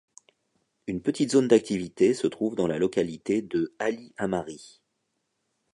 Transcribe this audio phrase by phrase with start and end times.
[0.87, 4.81] Une petite zone d'activité se trouve dans la localité de Ali Amari.